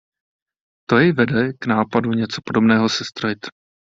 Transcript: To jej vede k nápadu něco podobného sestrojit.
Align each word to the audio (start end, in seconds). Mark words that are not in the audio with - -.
To 0.89 0.97
jej 0.99 1.11
vede 1.13 1.53
k 1.59 1.65
nápadu 1.67 2.11
něco 2.13 2.41
podobného 2.45 2.89
sestrojit. 2.89 3.39